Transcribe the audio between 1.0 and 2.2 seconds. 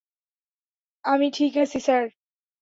আমি ঠিক আছি স্যার।